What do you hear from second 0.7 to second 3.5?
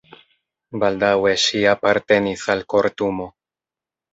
Baldaŭe ŝi apartenis al kortumo.